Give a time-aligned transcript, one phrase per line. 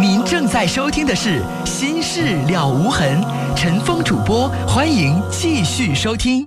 [0.00, 3.22] 您正在收听的是《心事了无痕》，
[3.56, 6.46] 陈峰主播，欢迎继续收听。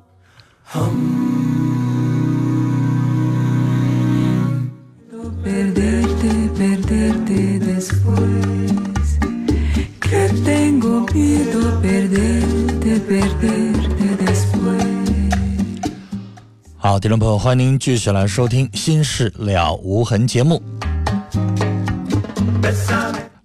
[16.78, 20.62] 好，听众朋友，欢迎您继续来收听《心事了无痕》节目。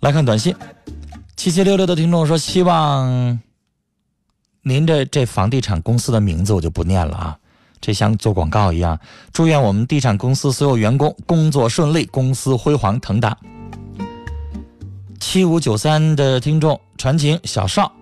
[0.01, 0.55] 来看短信，
[1.37, 3.38] 七七六六的听众说，希望
[4.62, 7.38] 您的这房地产公司的名字我就不念了啊，
[7.80, 8.98] 这像做广告一样。
[9.33, 13.37] 祝愿我们地产公司所有员工工作顺利，公司辉煌腾达。
[15.19, 17.92] 七五九三的听众传情小邵，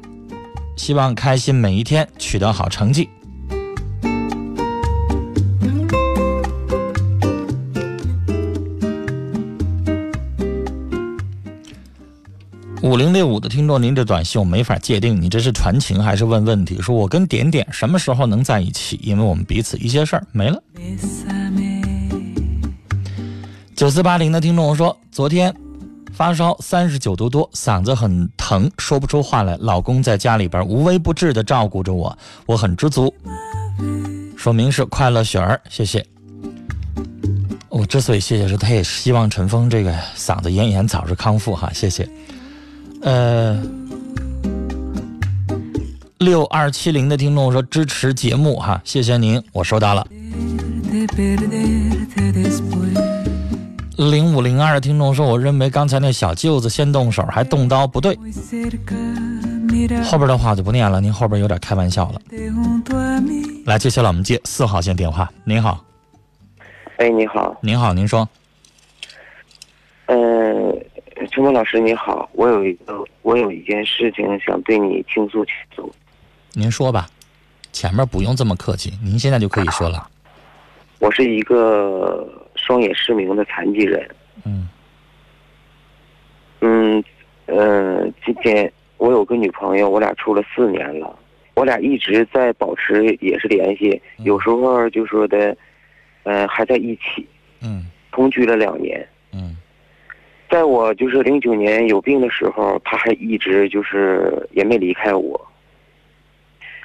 [0.76, 3.10] 希望开心每一天，取得好成绩。
[12.88, 16.80] 五零六五的听众，您这短信我没法界定，你这是传情还是问问题？
[16.80, 18.98] 说我跟点点什么时候能在一起？
[19.02, 20.62] 因为我们彼此一些事儿没了。
[23.76, 25.54] 九四八零的听众说，昨天
[26.14, 29.54] 发烧三十九度多，嗓子很疼，说不出话来。
[29.60, 33.12] 老公在家里边无微不至的照顾着我，我很知足。
[34.34, 36.02] 说明是快乐雪儿，谢谢。
[37.68, 42.08] 我之所以谢谢，是他也希望陈峰这个嗓子咽炎早日康复哈，谢谢。
[43.02, 43.62] 呃，
[46.18, 50.06] 六二七零的听众说支持节目哈，谢谢您，我收到了。
[53.96, 58.16] 零五零二的听众说，我认为刚才那小舅子先动手还动刀不对，
[60.04, 62.20] 后边的话就不念了，您后边有点开玩笑了。
[63.64, 65.84] 来，接下来我们接四号线电话，您好。
[66.96, 67.56] 哎，你好。
[67.60, 68.28] 您好，您说。
[70.06, 70.74] 嗯。
[71.38, 75.88] 陈峰老师你好，我有一个我有一件事情想对你倾诉倾诉。
[76.52, 77.06] 您说吧，
[77.70, 80.10] 前面不用这么客气，您现在就可以说了。
[80.98, 84.10] 我是一个双眼失明的残疾人。
[84.44, 84.68] 嗯。
[86.60, 87.04] 嗯
[87.46, 91.16] 嗯，今天我有个女朋友，我俩处了四年了，
[91.54, 95.56] 我俩一直在保持也是联系，有时候就说的，
[96.24, 97.24] 呃，还在一起。
[97.62, 97.86] 嗯。
[98.10, 99.08] 同居了两年。
[100.50, 105.38] 在我就是零九年有病的时候，他还一直就是也没离开我，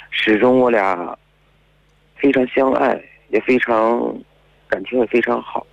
[0.09, 1.18] 始终我俩
[2.16, 4.13] 非常相爱，也非常
[4.68, 5.66] 感情也非常好。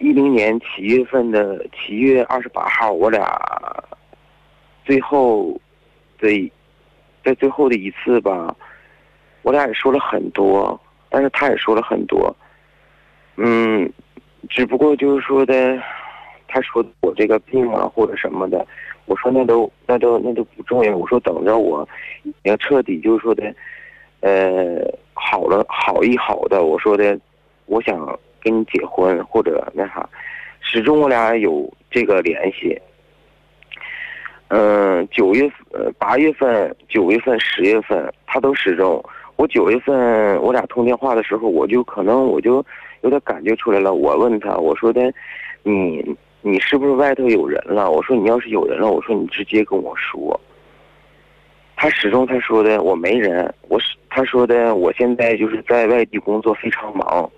[0.00, 3.40] 一零年七月份的七月二十八号，我俩
[4.84, 5.56] 最后
[6.18, 6.52] 的
[7.24, 8.52] 在最后的一次吧，
[9.42, 12.36] 我俩也说了很多，但是他也说了很多。
[13.36, 13.92] 嗯，
[14.48, 15.78] 只不过就是说的，
[16.48, 18.66] 他说我这个病啊或者什么的，
[19.04, 20.96] 我说那都那都那都不重要。
[20.96, 21.86] 我说等着我，
[22.44, 23.54] 要彻底就是说的，
[24.20, 24.80] 呃，
[25.12, 26.64] 好了好一好的。
[26.64, 27.18] 我说的，
[27.66, 30.08] 我想跟你结婚或者那啥，
[30.60, 32.80] 始终我俩有这个联系。
[34.48, 39.04] 嗯，九月呃八月份、九月份、十月份，他都始终。
[39.36, 42.64] 我九月份我俩通电话的时候，我就可能我就。
[43.06, 45.12] 有点感觉出来了，我问他，我说的，
[45.62, 46.04] 你
[46.42, 47.88] 你是不是外头有人了？
[47.88, 50.38] 我说你要是有人了，我说你直接跟我说。
[51.76, 57.30] 他始终他说的我没人，我是他说的我现在就是在外地工作非常忙，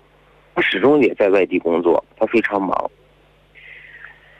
[0.55, 2.89] 他始终也在外地工作，他非常忙。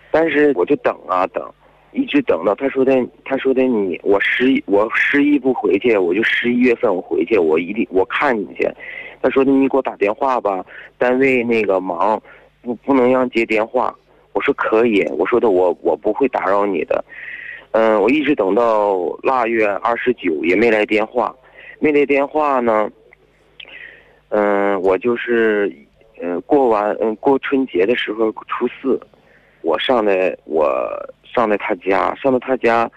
[0.09, 1.47] 但是我就等啊等，
[1.91, 8.68] 一直等到他说的他说的你我十一我十一不回去，我就十一月份我回去，我一定我看你去。
[9.22, 10.66] 他说你给我打电话吧，
[10.97, 12.22] 单位那个忙，
[12.62, 13.94] 不不能让接电话。
[14.31, 17.03] 我说可以，我说的我我不会打扰你的。
[17.72, 21.35] 嗯，我一直等到腊月二十九也没来电话，
[21.80, 22.90] 没来电话呢。
[24.30, 25.69] 嗯，我就是
[26.22, 29.00] 嗯过完嗯过春节的时候初四，
[29.62, 30.69] 我上的我
[31.24, 32.89] 上的他家，上到他家，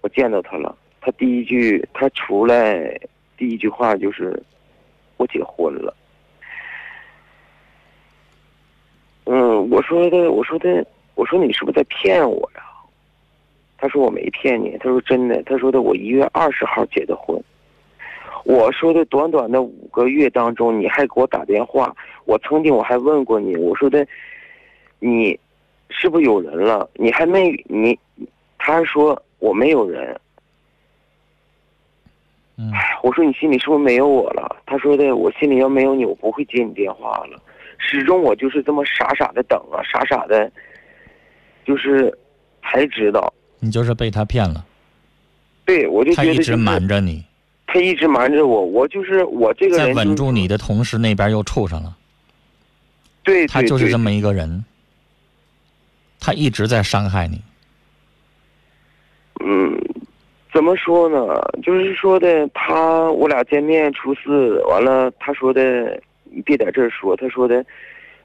[0.00, 0.74] 我见到他了。
[1.00, 2.98] 他第一句他出来
[3.36, 4.42] 第一句话就是。
[5.20, 5.94] 我结婚了，
[9.26, 10.82] 嗯，我说的，我说的，
[11.14, 12.62] 我说你是不是在骗我呀？
[13.76, 17.38] 他说我没骗你，他说真的，他说的我一月二十号结的婚。
[18.44, 21.94] 我说的短短的五个月当中，你还给我打电话，
[22.24, 24.06] 我曾经我还问过你，我说的，
[25.00, 25.38] 你
[25.90, 26.88] 是不是有人了？
[26.94, 27.98] 你还没你，
[28.56, 30.18] 他说我没有人。
[32.74, 34.59] 哎，我说你心里是不是没有我了？
[34.70, 37.42] 他说的，我心里要没有你，我不会接你电话了。
[37.76, 40.48] 始终我就是这么傻傻的等啊，傻傻的，
[41.64, 42.16] 就是
[42.62, 44.64] 才知道，你就是被他骗了，
[45.64, 47.24] 对我就他一直觉得就是瞒着你，
[47.66, 51.96] 他一直瞒着我，我就是我这个在人、就是、稳住你的同时，那边又处上了。
[53.24, 54.64] 对，他就是这么一个人，
[56.20, 57.42] 他一直在伤害你。
[59.44, 59.79] 嗯，
[60.52, 61.18] 怎么说呢？
[61.62, 67.64] 就是说的，他我俩见面初四，完了，他说的你别在这儿说，他说的，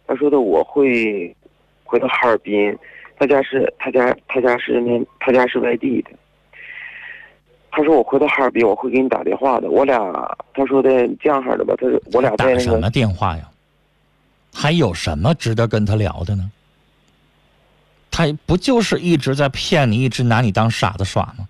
[0.08, 1.36] 他说的我会
[1.84, 2.76] 回到哈尔滨，
[3.18, 6.10] 他家是他家他家是那他家是外地的。
[7.72, 9.70] 他说我回到哈尔滨，我会给你打电话的。
[9.70, 10.00] 我俩
[10.54, 13.48] 他说的这样式的吧，他说我俩打什么电话呀？
[14.54, 16.50] 还有什么值得跟他聊的呢？
[18.10, 21.48] 他不就是一直在骗你，一直拿你当傻子耍吗？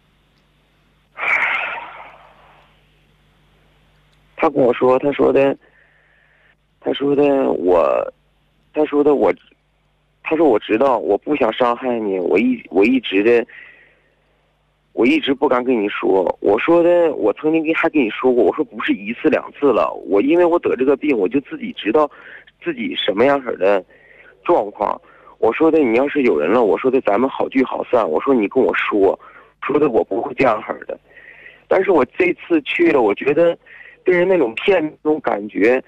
[4.45, 5.57] 他跟我说，他说的，
[6.79, 7.83] 他说的我，
[8.75, 9.33] 他说的我，
[10.21, 13.43] 他说我知道，我不想伤害你，我一我一直的，
[14.93, 16.37] 我一直不敢跟你说。
[16.41, 22.07] 我说的，我曾经跟还跟你说过，我说不是一次两次了，我因为我得这个病，我就自己知道
[22.63, 23.83] 自己什么样式的
[24.43, 25.01] 状况。
[25.39, 28.07] 我说的，你要是有人了，我说的咱们好聚好散。
[28.07, 29.19] 我说你跟我说，
[29.65, 30.95] 说的我不会这样式的。
[31.67, 33.57] 但是我这次去了，我觉得
[34.05, 35.83] 被人那种骗那种感觉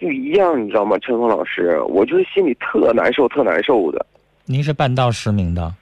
[0.00, 0.98] 不一样，你知道吗？
[0.98, 4.04] 陈峰老师，我就是心里特难受，特难受的。
[4.46, 5.72] 您是半道实名的，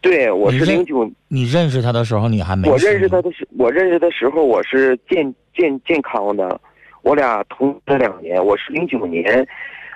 [0.00, 6.60] 对，我是零九，你认识他的时候你还没我认识他的时，我认识的时候我是健健健康的，
[7.02, 9.46] 我俩同了两年，我是零九年，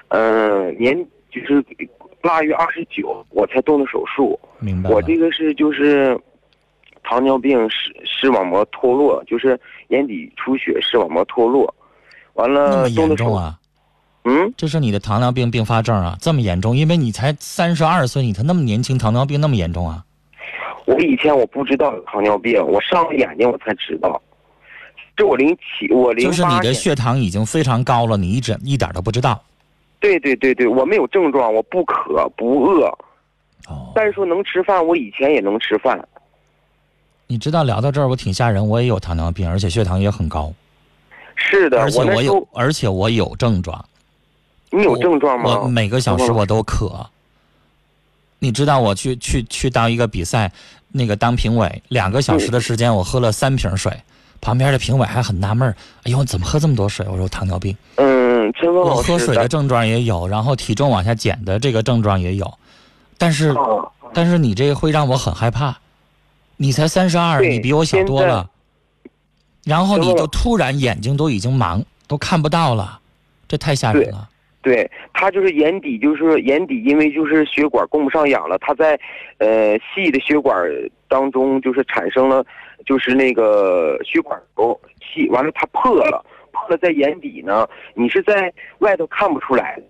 [0.09, 0.97] 嗯、年
[1.31, 1.65] 就是
[2.23, 4.39] 腊月二十九我才动的手术。
[4.59, 4.91] 明白。
[4.91, 6.19] 我这个是就是
[7.03, 9.59] 糖尿病视视网膜脱落，就是
[9.89, 11.73] 眼底出血，视网膜脱落，
[12.35, 13.59] 完了严重啊？
[14.25, 16.77] 嗯，这是你的糖尿病并发症啊，这么严重？
[16.77, 20.05] 因为你才三十二岁，你才那么年轻，糖尿病那么严重啊？
[20.85, 24.21] 我以前我不知道有糖尿病，我上了眼睛我才知道。
[25.17, 29.43] 这我零七，我零就是你的，血糖已经非常高了，你一直一点都不知道。
[30.01, 32.87] 对对对对，我没有症状，我不渴不饿，
[33.69, 36.01] 哦，但是说能吃饭，我以前也能吃饭。
[37.33, 40.53] 你知道聊到这儿我挺吓人，我也有糖尿病，而且血糖也很高，
[41.35, 43.83] 是的，而且我有而且我有症状，
[44.71, 45.61] 你有症状吗？
[45.63, 47.07] 我每个小时我都渴。
[48.39, 50.53] 你知道我去去去当一个比赛，
[50.89, 53.91] 那个当评委，两个小时的时间，我喝了三瓶水，
[54.43, 57.07] 旁边的评委还很纳闷儿，哎呦，怎么喝这么多水？
[57.09, 57.75] 我说糖尿病。
[57.97, 62.53] 嗯，陈峰我老师，喝水的症状也有，然后体重往下减的这个症状也有，
[63.17, 63.57] 但是
[64.13, 65.79] 但是你这个会让我很害怕。
[66.63, 68.49] 你才三十二，你比我小多了，
[69.65, 73.01] 然后你就突然眼睛都已经盲，都看不到了，
[73.49, 74.29] 这太吓人了。
[74.63, 78.97] 对他就是眼底，就是眼底，因为就是血管供不上氧了，他在
[79.39, 80.57] 呃细的血管
[81.09, 82.47] 当中就是产生了
[82.87, 89.83] 就是那个血管瘤细，完了它破了，破了在眼底呢，你是在外头看不出来的，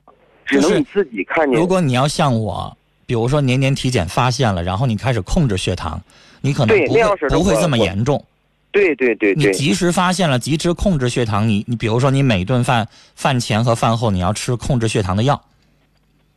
[0.46, 1.60] 只能你自己看见。
[1.60, 6.00] 如果你要像我，比如说年年体检发现了，然后你开始控制血糖，
[6.42, 8.22] 你可能不会不会这么严重。
[8.70, 9.50] 对对对对。
[9.50, 15.42] 你及时发现了，及时控制血糖，你你比如说你每顿饭饭前和饭后你要吃控制血糖的药，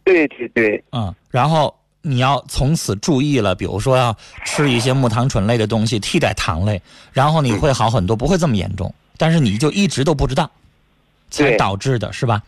[0.03, 0.83] 对对对。
[0.91, 6.81] 嗯，然后你要从此注意了，比如说要吃一些木糖醇类的东西替代糖类，
[7.12, 8.93] 然后你会好很多，不会这么严重。
[9.17, 10.51] 但是你就一直都不知道，
[11.29, 12.43] 才导致的是吧？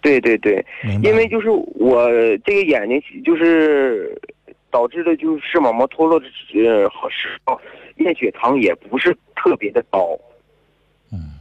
[0.00, 0.64] 对对对，
[1.02, 2.08] 因为就是我
[2.44, 4.16] 这个眼睛就是
[4.76, 7.58] 导致的就是视网膜脱落的呃时候，
[7.96, 10.06] 验血糖也不是特别的高。
[11.10, 11.32] 嗯，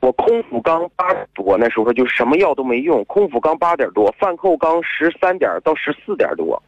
[0.00, 6.62] 我空腹刚八点多，那时候就什么药都没用，空腹刚八点多，饭后刚十三点到十四点多。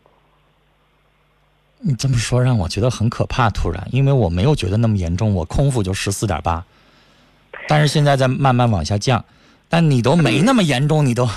[1.80, 6.64] 你这么说让我觉得很可怕，突然，因为我没有觉得那么严重，我空腹就十四点八，
[7.68, 9.22] 但是现在在慢慢往下降，
[9.68, 11.28] 但你都没那么严重，你都，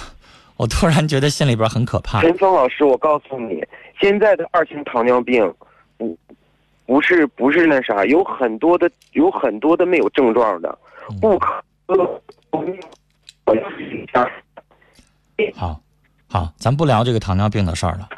[0.56, 2.22] 我突然觉得心里边很可怕。
[2.22, 3.62] 陈峰老师，我告诉你，
[4.00, 5.54] 现在的二型糖尿病，
[5.98, 6.18] 不
[6.86, 10.78] 不是不是那啥，有很多的有很多的没有症状的，
[11.20, 11.64] 不可。
[15.56, 15.82] 好，
[16.28, 18.10] 好，咱不聊这个糖尿病的事儿了，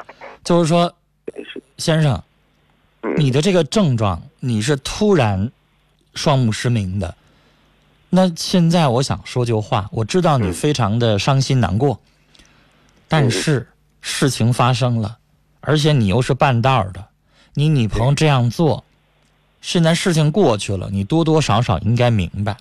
[0.44, 0.94] 就是说，
[1.78, 2.22] 先生，
[3.02, 5.50] 嗯你的这个症状，你是突然
[6.16, 7.16] 双目失明的。
[8.10, 11.98] 那现在我想说句话，我知道你嗯非常的伤心难过，
[13.08, 13.70] 但是
[14.02, 15.18] 事情发生了，
[15.62, 17.08] 而且你又是半道儿的，
[17.54, 18.84] 你女朋友这样做，
[19.62, 22.58] 现在事情过去了，你多多少少应该明白。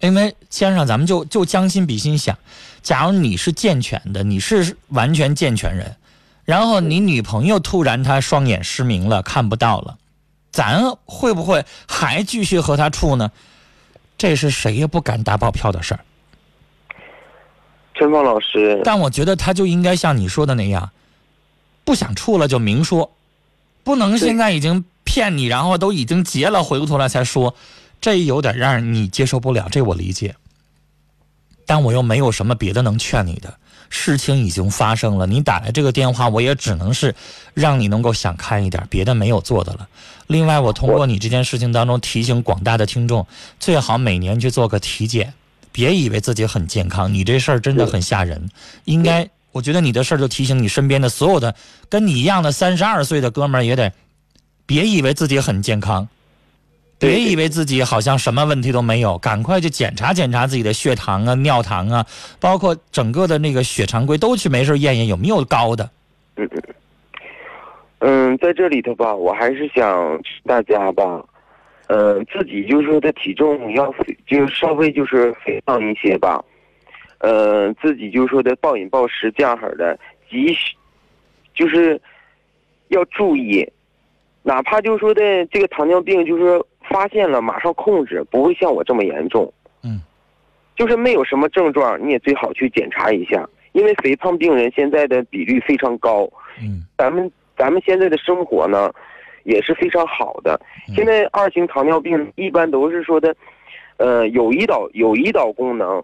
[0.00, 2.36] 因为先生，咱们就就将心比心想，
[2.82, 5.96] 假如你是健全的，你是完全健全人，
[6.44, 9.96] 然后你女朋友突然她双眼失明了，看不到了，
[10.50, 13.30] 咱会不会还继续和她处呢？
[14.18, 16.00] 这是谁也不敢打保票的事儿。
[17.94, 20.90] 陈芳老师，但我觉得他就应该像你说的那样，
[21.84, 23.12] 不想处了就明说，
[23.82, 27.54] 不能现在已经骗你，然后都已经结了，回过头来才说，
[28.00, 30.34] 这有点让你接受不了，这我理解。
[31.66, 37.14] 但我又没有什么别的能劝你的，事情已经发生了，你打来这个电话，我也只能是
[37.54, 39.88] 让你能够想开一点，别的没有做的了。
[40.26, 43.26] 另外，我通过你这件事情当中提醒广大的听众，
[43.60, 45.32] 最好每年去做个体检。
[45.72, 48.48] 别以为自己很健康，你这事儿真的很吓人。
[48.84, 51.54] 应该，我觉得你的事儿就提醒你身边的所有的
[51.88, 53.92] 跟你一样的三十二岁的哥们儿也得，
[54.66, 56.08] 别以为自己很健康，
[56.98, 62.04] 别以为自己好像什么问题都没有，赶快去检查检查自己的血糖啊、尿糖啊，
[62.40, 65.88] 包括整个的那个血常规都去没事验验有没有高的。
[66.36, 66.62] 嗯嗯
[68.00, 71.22] 嗯，在这里头吧，我还是想大家吧。
[71.86, 76.42] 呃，自己就是说的体重要肥，就稍微就是肥胖一些吧。
[77.18, 79.98] 呃，自己就是说的暴饮暴食这样式的，
[80.30, 80.74] 急需
[81.54, 82.00] 就是
[82.88, 83.66] 要注意，
[84.42, 89.52] 哪怕就是说的这个糖尿病，就是发现了马上控制，不会像我这么严重。
[89.82, 90.00] 嗯，
[90.76, 96.28] 就是没有什么症状，你也最好去检查一下，因为肥胖病人现在的比率非常高。
[96.60, 98.92] 嗯，咱们咱们现在的生活呢？
[99.44, 100.58] 也是非常好的。
[100.96, 103.36] 现在二型糖尿病一般都是说的，
[103.98, 106.02] 呃，有胰岛有胰岛功能，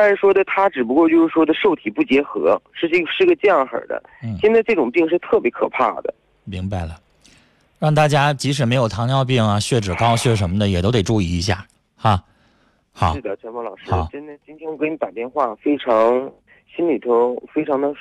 [0.00, 4.02] 但是说的他只不过就是说的受体不结合，是这是个这样式的。
[4.40, 6.14] 现在这种病是特别可怕的。
[6.44, 6.98] 明白了，
[7.78, 11.66] 让大家即使没有糖尿病啊，血脂高血什么的也都得注意一下
[11.96, 12.24] 哈。
[12.92, 13.12] 好。
[13.14, 16.32] 是的，陈峰老师，真的，今天我给你打电话，非常
[16.74, 17.92] 心里头非常的。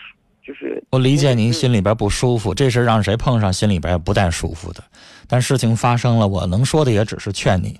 [0.41, 4.81] 就是我理解您心里边不舒服，这事让谁碰上心里边也不带舒服的。
[5.27, 7.77] 但事情发生了，我能说的也只是劝你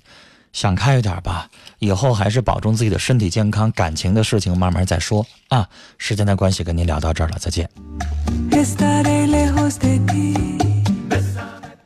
[0.51, 5.68] 想开一点吧，以后还是保重自己的身体健康，感情的事情慢慢再说啊。
[5.98, 7.70] 时间的关系，跟您聊到这儿了，再见。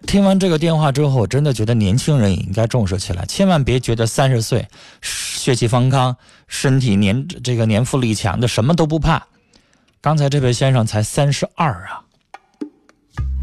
[0.06, 4.68] 听完这个电话之后，我真的觉得年轻人也应该重视起来，千万别觉得三十岁
[5.02, 6.16] 血气方刚、
[6.48, 9.26] 身体年这个年富力强的什么都不怕。
[10.02, 12.02] 刚才这位先生才三十二啊，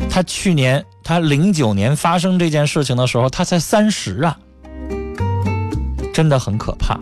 [0.08, 4.38] 他去年他零九年发生这件事情的时候，他才三十啊，
[6.12, 6.98] 真的很可怕。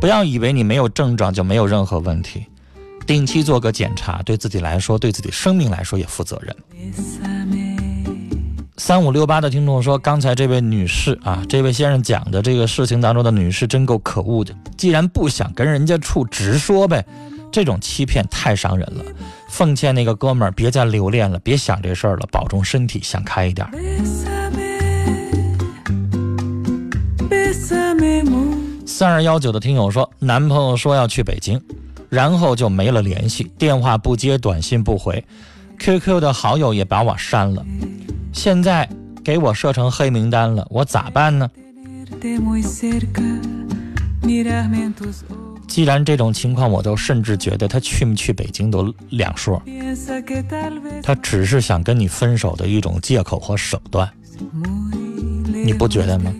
[0.00, 2.46] 不要以为你没有症状就没有任何问题，
[3.06, 6.54] 定期做个检查，对自己来说，对自己生命来说也负责任。
[8.76, 17.04] 三五六八的听众说，刚才这位女士啊，这位先生讲的这个事情当中的女士真够可恶的，既然不想跟人家处，直说呗。
[17.50, 19.02] 这种欺骗太伤人了，
[19.48, 23.66] 奉劝那个哥们儿别再留恋了，别想这事儿了，保重身体，想开一点。
[28.88, 31.60] 三二幺九的听友说，男朋友说要去北京，
[32.08, 35.22] 然后就没了联系，电话不接，短信不回
[35.78, 37.62] ，QQ 的好友也把我删了，
[38.32, 38.88] 现在
[39.22, 41.50] 给我设成黑名单了，我咋办呢？
[45.68, 49.62] 既然这种情况，我都甚至觉得他去没去北京都两说，
[51.02, 54.10] 他只是想跟你分手的一种借口和手段，
[55.52, 56.32] 你不觉得吗？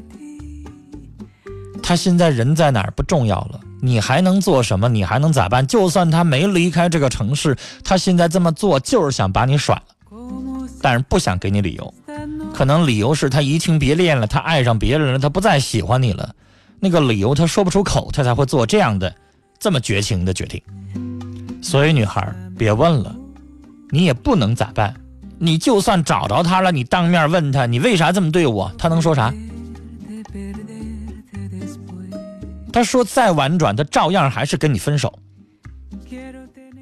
[1.88, 4.90] 他现在人在哪儿不重要了，你还能做什么？
[4.90, 5.66] 你还能咋办？
[5.66, 10.18] 就算他没离开这个城市，他现在这么做就是想把你甩了，
[10.82, 11.94] 但是不想给你理由，
[12.52, 16.34] 可能理由是他移情别恋了，他爱上别人了，他不再喜欢你了。
[16.78, 19.14] 那个理由他说不出口，他才会做这样的
[19.58, 20.60] 这么绝情的决定。
[21.62, 23.16] 所以女孩别问了，
[23.88, 24.94] 你也不能咋办。
[25.38, 28.70] 你就算找着他了，你当面问他，你为啥这么对我？
[28.76, 29.32] 他能说啥？
[32.72, 35.18] 他说再婉转，他照样还是跟你分手。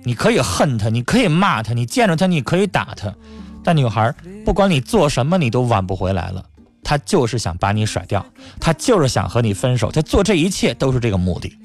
[0.05, 3.13] 你可以恨他，你可以骂他，你见着他你可以打他，
[3.65, 4.15] 但女孩
[4.45, 6.45] 不管你做什么，你都挽不回来了。
[6.85, 8.25] 他就是想把你甩掉，
[8.61, 11.59] 他就是想和你分手，他做这一切都是这个目的。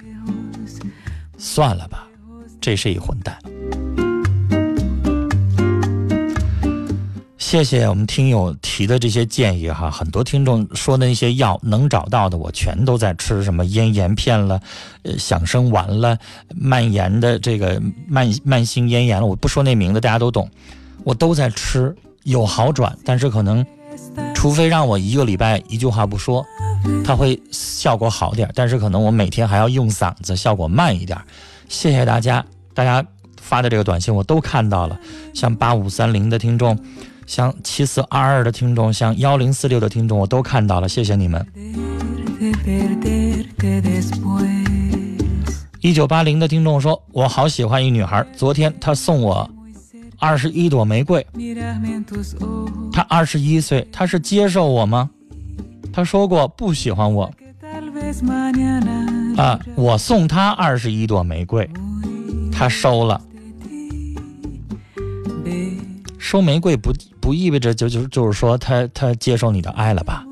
[1.37, 2.07] 算了吧，
[2.59, 3.37] 这是一混蛋。
[7.51, 14.57] 谢谢我们听友提的这些建议哈，很多听众说的那些药能找到的，我全都在吃，什么咽炎片了，
[15.03, 16.17] 呃，响声丸了，
[16.55, 20.49] 蔓延的这个慢慢性咽炎了，我不说那名字，大家都懂，
[21.03, 21.93] 我都在吃，
[22.23, 23.65] 有好转，但是可能。
[24.33, 26.45] 除非让我一个礼拜一句话不说，
[27.03, 31.19] 它会效果好点，但是可能我每天还要用嗓子，效果慢一点。
[31.67, 33.05] 谢谢大家，大家
[33.41, 34.97] 发的这个短信我都看到了，
[35.33, 36.79] 像八五三零的听众，
[37.31, 41.47] 像七四二二的听众，像幺零四六的听众，我都看到了，谢谢你们。
[45.79, 49.49] 一九八零的听众说：“我好喜欢一女孩，昨天她送我
[50.19, 51.25] 二十一朵玫瑰。
[52.91, 55.09] 她二十一岁，她是接受我吗？
[55.93, 57.31] 她说过不喜欢我。
[59.37, 61.69] 啊，我送她二十一朵玫瑰，
[62.51, 63.21] 她收了。
[66.31, 70.23] 收玫瑰不不意味着就就就是说他他接受你的爱了吧？”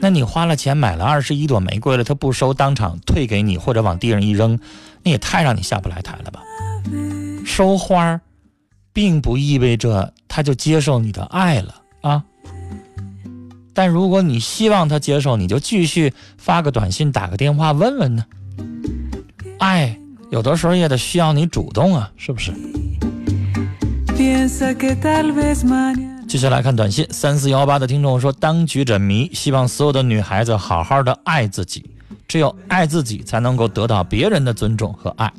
[0.00, 4.56] 那你花了钱买了二十一朵玫瑰了，他不收，当场退给你或者往地上一扔，
[5.02, 6.40] 那也太让你下不来台了吧？
[7.44, 8.20] 收花，
[8.92, 12.22] 并不意味着他就接受你的爱了啊。
[13.74, 18.24] 但如果你希望他接受，你就继续发个短信、打个电话问问呢。
[19.58, 19.98] 爱
[20.30, 22.52] 有的时候也得需要你主动啊，是不是？
[26.28, 31.90] 接下来看短信，三四幺八的听众说：“当局者迷，希望所有的女孩子好好的爱自己，
[32.28, 35.32] 只有爱自己，才能够得到别人的尊重和爱。”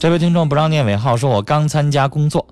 [0.00, 2.46] 这位听众不让念尾号，说我刚参加工作，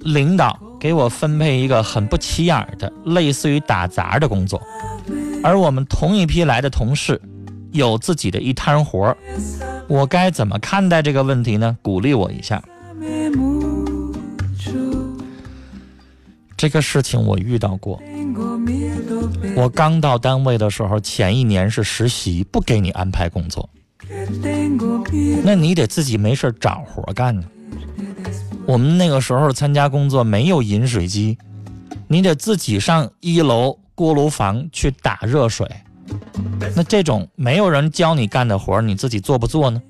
[0.00, 4.62] 领导给我分配一个很不起眼的，类似于打杂的工作，
[5.42, 7.20] 而我们同一批来的同事
[7.70, 9.14] 有自己的一摊活
[9.88, 11.76] 我该怎么看待这个问题呢？
[11.82, 12.62] 鼓励我一下。
[16.64, 18.00] 这个事情我遇到过。
[19.54, 23.68] 我刚到单位的时候，前一年是实习，不给你安排工作，
[25.44, 27.44] 那你得自己没事找活干呢。
[28.64, 31.36] 我们那个时候参加工作没有饮水机，
[32.08, 35.70] 你得自己上一楼锅炉房去打热水。
[36.74, 39.82] 那这种没有人教你干的活，你自己做不做呢？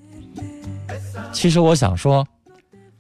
[1.33, 2.27] 其实我想说，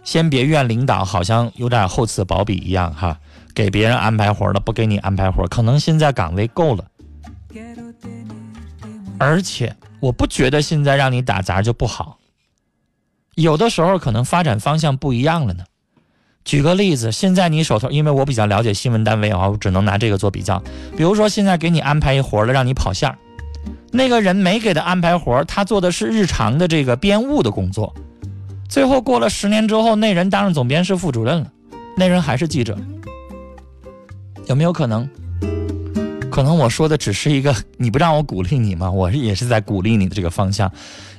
[0.04, 3.18] 先别怨领导，好像有点厚此薄彼一样哈。
[3.54, 6.84] 给别人安排活了，不给你安排活，可能现在岗位够了。
[9.18, 12.18] 而且我不觉得现在让你打杂就不好。
[13.36, 15.64] 有的时候可能发展方向不一样了呢。
[16.44, 20.62] 举个例子，现在你手头，因为我比较了解新闻单位啊，我只能拿这个做比较。
[20.96, 23.16] 比如说现在给你安排一活了，让你跑线，
[23.92, 27.94] 那个人没给他安排活，他做的是日常的这个编务的工作。
[28.68, 31.50] 最后过了十年之后，那人当上总编室副主任了，
[31.96, 32.76] 那人还是记者。
[34.46, 35.08] 有没有可能？
[36.30, 38.90] 可能我说的只是一个，你不让我鼓励你吗？
[38.90, 40.70] 我也是在鼓励你的这个方向，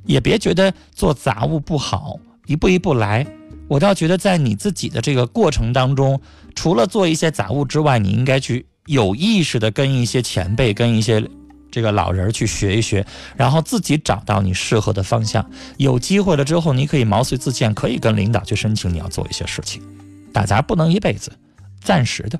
[0.05, 3.25] 也别觉得做杂物不好，一步一步来。
[3.67, 6.19] 我倒觉得在你自己的这个过程当中，
[6.53, 11.25] 除了做一些杂物之外，你应该去有意识的跟一些前辈、跟一些
[11.71, 15.49] 这个老人去学一学，然后自己找到你适合的方向。
[15.77, 19.81] 有机会了之后，你可以毛遂自荐，可以跟领导去申请你要做一些事情。
[20.31, 21.31] 打杂不能一辈子，
[21.81, 22.37] 暂时的。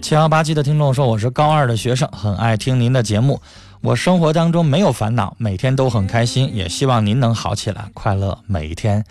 [0.00, 3.38] 七幺八七的听众说：“我是高二的学生，很爱听您的节目。
[3.82, 9.04] 我生活当中没有烦恼，每天都很开心，也希望您能好起来，快乐每一天。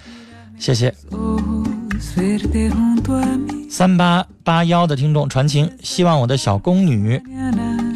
[0.58, 0.92] 谢谢。”
[3.70, 7.22] 三八八幺的听众传情，希望我的小宫女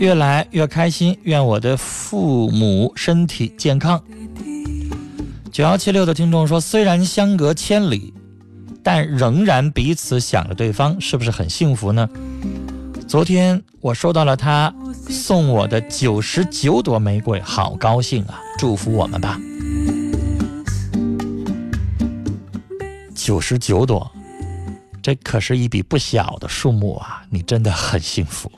[0.02, 4.02] 越来越开心，愿我的父母身体健康。
[5.52, 8.12] 九幺七六的听众说：“虽然相隔千里，
[8.82, 12.10] 但仍然彼此想着对方，是不是很幸福呢？”
[13.08, 14.74] 昨天我收到了他
[15.08, 18.42] 送我的九十九朵玫瑰，好高兴啊！
[18.58, 19.40] 祝福我们吧。
[23.14, 24.12] 九十九朵，
[25.00, 27.22] 这可是一笔不小的数目啊！
[27.30, 28.52] 你真的很幸福。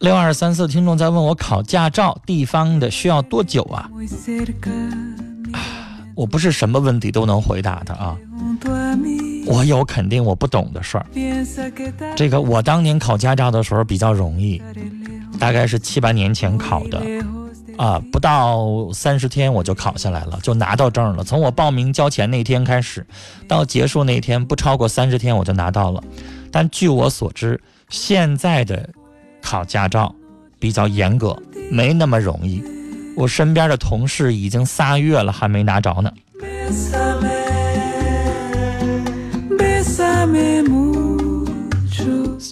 [0.00, 3.88] 六二三四听众在问我考驾照地方的需要多久啊？
[6.14, 8.16] 我不是什么问题都能回答的啊，
[9.46, 11.06] 我有肯定我不懂的事儿。
[12.14, 14.62] 这个我当年考驾照的时候比较容易，
[15.38, 17.02] 大概是七八年前考的，
[17.76, 21.24] 啊，不到三十天我就考下来了，就拿到证了。
[21.24, 23.06] 从我报名交钱那天开始，
[23.48, 26.02] 到结束那天不超过三十天我就拿到了。
[26.52, 28.88] 但据我所知，现在的
[29.42, 30.14] 考驾照
[30.58, 31.36] 比较严格，
[31.70, 32.62] 没那么容易。
[33.16, 36.12] 我身边的同事已经仨月了，还没拿着呢。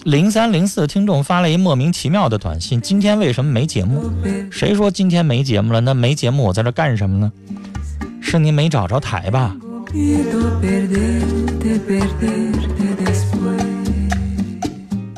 [0.03, 4.11] 零三零四听众发了一莫名其妙的短信：今天为什么没节目？
[4.51, 5.79] 谁说今天没节目了？
[5.79, 7.31] 那没节目我在这干什么呢？
[8.21, 9.55] 是您没找着台吧？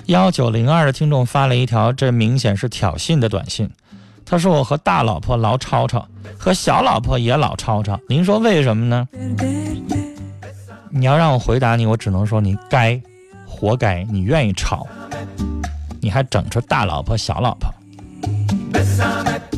[0.06, 3.68] 幺九零二的听众发了一条，这明显是挑衅的短信。
[4.24, 8.00] 他说：“我和大老婆老吵吵，和小老婆也老吵吵。
[8.08, 9.08] 您说为什么呢？
[10.92, 13.02] 你要让我回答你，我只能说你该，
[13.56, 14.04] 活该。
[14.12, 14.86] 你愿意吵，
[16.02, 17.74] 你还整出大老婆小老婆。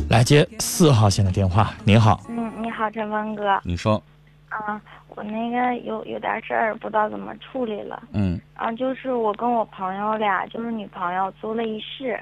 [0.08, 1.72] 来接四号线的电话。
[1.84, 3.60] 你好，嗯，你好，陈峰哥。
[3.64, 4.00] 你说，
[4.48, 8.00] 啊，我那个有有点事儿，不知道怎么处理了。
[8.12, 12.18] 嗯啊，就是我跟我朋友俩，就是女朋友租了一室，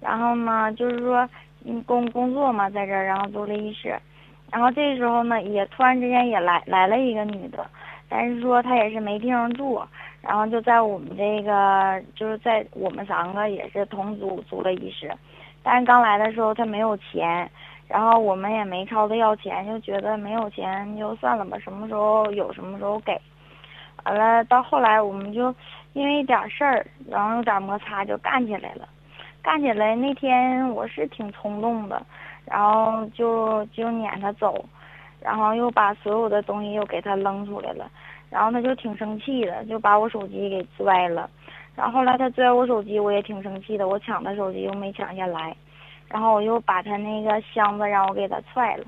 [0.00, 1.26] 然后呢，就是说，
[1.64, 3.98] 嗯，工工作嘛，在这儿，然后租了一室，
[4.50, 7.66] 然后这时候呢，也突然之间也来来了一个女的，
[8.08, 9.80] 但是说她也是没地方住，
[10.26, 15.12] 然后就在我们这个，就是在我们三个也是同租租了一室，
[15.62, 17.48] 但是刚来的时候他没有钱，
[17.86, 23.20] 然后我们也没朝他要钱，就觉得没有钱就算了吧，什么时候有什么时候给。
[24.04, 25.54] 完了，到后来我们就
[25.92, 28.88] 因为一点事儿，然后有点摩擦就干起来了。
[29.42, 32.04] 干起来那天我是挺冲动的，
[32.44, 34.64] 然后就就撵他走，
[35.20, 37.88] 然后又把所有的东西又给他扔出来了，
[38.36, 41.26] 然后他就挺生气的，就把我手机给拽了。
[41.74, 45.56] 然后后来他拽我手机，我也挺生气的，我抢他手机又没抢下来，
[46.06, 48.84] 然后我又把他那个箱子让我给他踹了。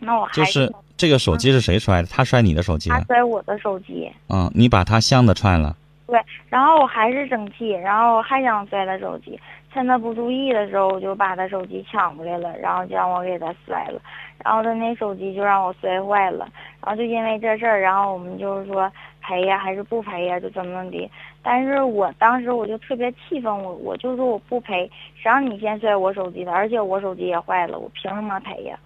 [0.00, 2.08] 那我还就是这个手机是谁摔的？
[2.08, 2.88] 他摔你的手机？
[2.88, 4.10] 他摔我的手机。
[4.30, 5.76] 嗯，你把他箱子踹了。
[6.06, 9.38] 对，然后我还是生气，然后还想摔他手机，
[9.72, 14.00] 趁他不注意的时候，我就把他手机抢过来了，然后就让我给他摔了，
[14.44, 16.48] 然后他那手机就让我摔坏了，
[16.82, 18.90] 然后就因为这事儿，然后我们就是说
[19.22, 21.10] 赔呀还是不赔呀，就怎么怎么的。
[21.42, 28.78] 但是我当时我就特别气愤，我我就说我不赔，谁让你先摔我手机的，而且我手机也坏了，我凭什么赔呀？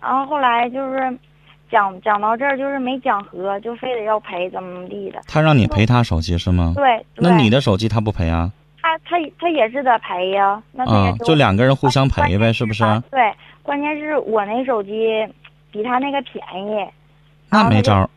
[0.00, 1.18] 然后后来就是
[1.70, 5.20] 讲讲到这儿，就是没讲和，就非得要赔，怎么怎么地的。
[5.28, 6.72] 他让你赔他手机是吗？
[6.74, 8.50] 对，对那你的手机他不赔啊？
[8.82, 12.84] 他他他也是得赔呀，那他也啊，就两个人互相赔呗，是不是？
[12.84, 15.26] 啊对，关键是我那手机
[15.70, 16.84] 比他那个便宜。
[17.48, 18.10] 那没招儿，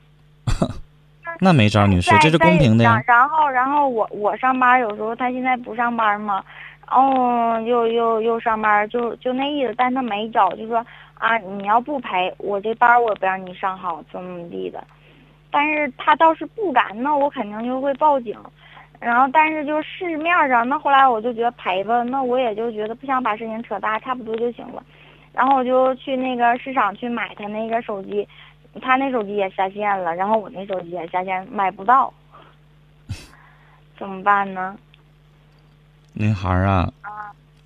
[1.39, 2.99] 那没招儿，女士，这是公平的呀。
[3.05, 6.43] 然后然后我我上班有时候他现在不上班嘛，
[6.89, 10.83] 然后又又又上班，就就那意思，但他没找，就说
[11.15, 14.83] 啊你要不赔，我这班我也不让你上好，怎么怎么地的。
[15.51, 18.35] 但是他倒是不敢，那我肯定就会报警。
[18.99, 24.81] 然后，但是就市面上，那后来我就觉得赔吧，那我也就觉得不想把事情扯大，差不多就行了。
[25.33, 28.27] 然后我就去那个市场去买他那个手机，
[28.81, 32.11] 他那手机也下线了，然后我那手机也下线，买不到，
[33.99, 34.75] 怎么办呢？
[36.13, 36.91] 女孩儿啊，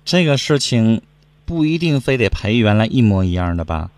[0.04, 1.00] 这个事情
[1.46, 3.88] 不一定非得赔原来一模一样的吧？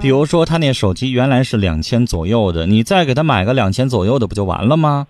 [0.00, 5.06] 比如说他那手机原来是两千左右的，你再给他买个两千左右的不就完了吗？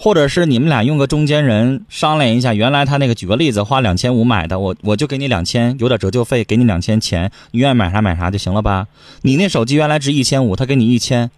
[0.00, 8.86] 或者是你们俩用个中间人商量一下，原来他那个举个例子花两千五买的，我我就给你两千，有点折旧费，给你两千钱，你愿意买啥买啥就行了吧？
[9.22, 11.30] 你那手机原来值一千五，他给你一千，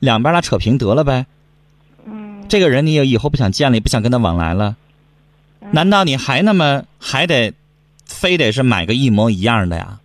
[0.00, 1.26] 两边俩扯平得了呗。
[2.06, 4.74] 嗯，这个人你也以后不想见了，也不想跟他往来了，
[5.70, 7.52] 难道你还那么还得
[8.04, 10.00] 非得是买个一模一样的呀？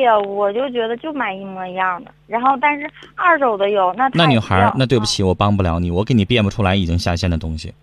[0.00, 7.74] 对呀，我就觉得就买一模一样的，然后但是二手的有，那那女孩那对不起，我帮不了你，我给你变不出来已经下线的东西。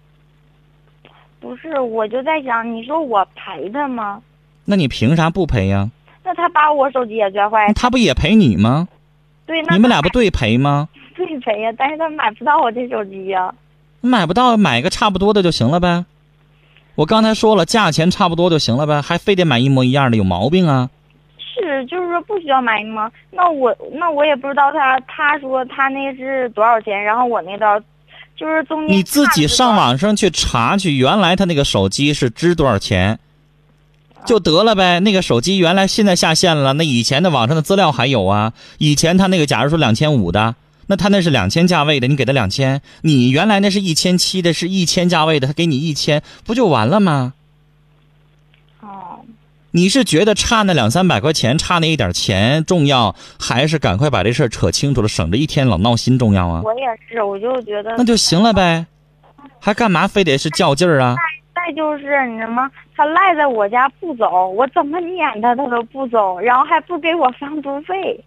[1.39, 4.19] 不是，我就在想，你说我赔他吗？
[4.65, 5.91] 那你凭啥不赔呀？
[6.23, 8.87] 那他把我手机也摔坏，他不也赔你吗？
[9.45, 10.89] 对，那你们俩不对赔吗？
[11.15, 13.53] 对赔呀，但是他买不到我这手机呀。
[14.01, 16.05] 买不到，买个差不多的就行了呗。
[16.95, 20.89] 我刚才说了，价钱差不多就行了呗，还非得买一模一样的，有毛病啊！
[21.77, 23.11] 是，就是说不需要买吗？
[23.31, 27.79] 那我那我也不知道他他说他那是多少钱，然后我那道
[28.35, 33.19] 就是中间你自己上网上去查去，原来他那个手机是值多少钱，
[34.25, 34.99] 就得了呗。
[34.99, 38.53] 那个手机原来现在下线了，那以前的网上的资料还有啊。
[38.77, 40.55] 以前他那个假如说两千五的，
[40.87, 47.33] 那他那是两千价位的，你给他两千，你原来那是一千七的，是一千价位的，他给你一千，不就完了吗？
[49.67, 56.61] 哦，你是觉得差那两三百块钱，差那一点钱重要，还是赶快把这事儿扯清楚了，省着一天老闹心重要啊？
[56.63, 58.85] 我也是，我就觉得那就行了呗，
[59.59, 61.15] 还干嘛非得是较劲儿啊？
[61.53, 62.71] 再就是你知道吗？
[62.95, 68.23] 他赖在我家不走，我怎么撵他他都不走，然后还不给我房租费，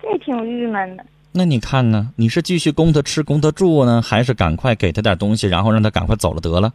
[0.00, 1.04] 这挺郁闷的。
[1.32, 2.10] 那你看呢？
[2.16, 6.72] 你是继续供他吃、供他住呢，还是赶快给他点东西，然后让他赶快走了得了？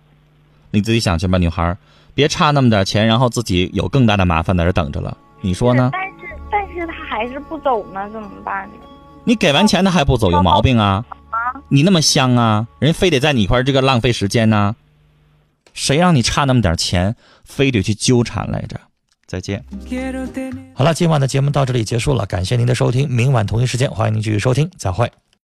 [0.71, 1.77] 你自己想去吧，女孩儿，
[2.19, 5.17] 别差那么点钱，然后自己有更大的麻烦在这等着了。
[5.39, 5.89] 你说呢？
[5.93, 8.73] 但是但是他还是不走呢，怎么办呢？
[9.23, 11.05] 你给完钱他还不走，有毛病啊！
[11.29, 11.37] 啊
[11.69, 14.75] 你那么香啊，人非得在你一块儿这个浪费时间呢？
[15.73, 18.77] 谁让你差那么点钱，非得去纠缠来着？
[19.25, 19.63] 再见。
[20.75, 25.09] 好了，今晚的节目到这里结束了，感谢您的收听，明晚同一时间欢迎您继续收听，再会。